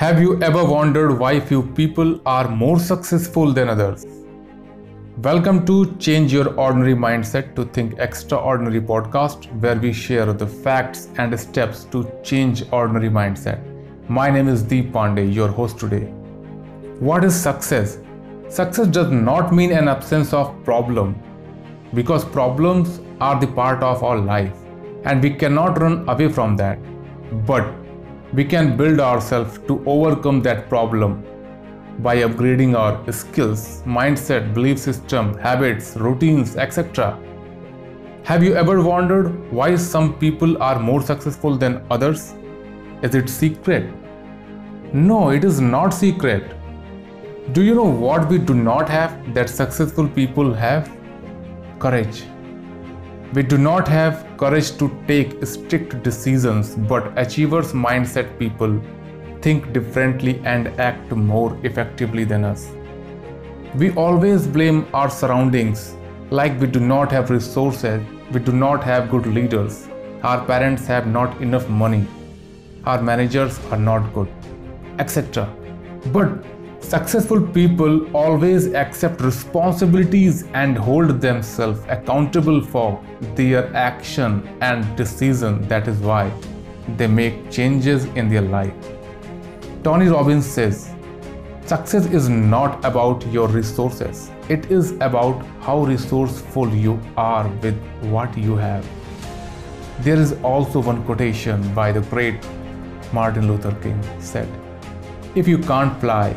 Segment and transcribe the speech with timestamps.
[0.00, 4.06] Have you ever wondered why few people are more successful than others?
[5.18, 11.10] Welcome to Change Your Ordinary Mindset to Think Extraordinary podcast, where we share the facts
[11.18, 13.60] and steps to change ordinary mindset.
[14.08, 16.06] My name is Deep Pandey, your host today.
[17.08, 17.98] What is success?
[18.48, 21.14] Success does not mean an absence of problem
[21.92, 24.56] because problems are the part of our life
[25.04, 26.78] and we cannot run away from that.
[27.44, 27.79] But
[28.32, 31.24] we can build ourselves to overcome that problem
[31.98, 37.18] by upgrading our skills, mindset, belief system, habits, routines, etc.
[38.24, 42.34] Have you ever wondered why some people are more successful than others?
[43.02, 43.92] Is it secret?
[44.92, 46.54] No, it is not secret.
[47.52, 50.88] Do you know what we do not have that successful people have?
[51.80, 52.22] Courage.
[53.32, 58.80] We do not have courage to take strict decisions, but achievers mindset people
[59.40, 62.72] think differently and act more effectively than us.
[63.76, 65.94] We always blame our surroundings
[66.30, 69.86] like we do not have resources, we do not have good leaders,
[70.24, 72.08] our parents have not enough money,
[72.84, 74.28] our managers are not good,
[74.98, 75.48] etc.
[76.06, 76.44] But
[76.80, 83.02] Successful people always accept responsibilities and hold themselves accountable for
[83.36, 85.66] their action and decision.
[85.68, 86.32] That is why
[86.96, 88.74] they make changes in their life.
[89.84, 90.92] Tony Robbins says,
[91.64, 98.36] Success is not about your resources, it is about how resourceful you are with what
[98.36, 98.84] you have.
[100.00, 102.44] There is also one quotation by the great
[103.12, 104.48] Martin Luther King said,
[105.36, 106.34] If you can't fly,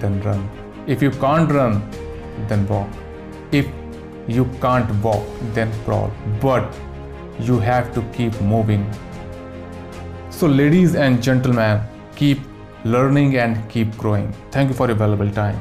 [0.00, 0.48] then run.
[0.86, 1.80] If you can't run,
[2.48, 2.88] then walk.
[3.52, 3.66] If
[4.26, 6.10] you can't walk, then crawl.
[6.40, 6.74] But
[7.38, 8.90] you have to keep moving.
[10.30, 11.80] So, ladies and gentlemen,
[12.16, 12.38] keep
[12.84, 14.32] learning and keep growing.
[14.50, 15.58] Thank you for your valuable time.